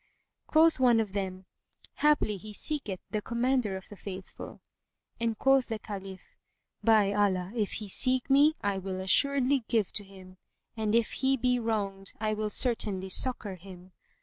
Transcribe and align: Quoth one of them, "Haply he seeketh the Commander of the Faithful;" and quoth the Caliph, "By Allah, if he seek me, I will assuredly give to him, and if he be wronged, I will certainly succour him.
Quoth 0.47 0.79
one 0.79 0.99
of 0.99 1.13
them, 1.13 1.45
"Haply 1.97 2.35
he 2.35 2.53
seeketh 2.53 2.99
the 3.11 3.21
Commander 3.21 3.75
of 3.77 3.87
the 3.87 3.95
Faithful;" 3.95 4.59
and 5.19 5.37
quoth 5.37 5.67
the 5.67 5.77
Caliph, 5.77 6.35
"By 6.83 7.13
Allah, 7.13 7.51
if 7.55 7.73
he 7.73 7.87
seek 7.87 8.27
me, 8.27 8.55
I 8.61 8.79
will 8.79 8.99
assuredly 8.99 9.59
give 9.67 9.93
to 9.93 10.03
him, 10.03 10.37
and 10.75 10.95
if 10.95 11.11
he 11.11 11.37
be 11.37 11.59
wronged, 11.59 12.13
I 12.19 12.33
will 12.33 12.49
certainly 12.49 13.09
succour 13.09 13.53
him. 13.53 13.91